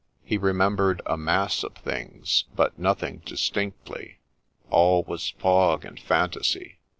[0.31, 4.17] —he remembered' a mass of things, but nothing distinctly';
[4.71, 6.79] all was fog and fantasy.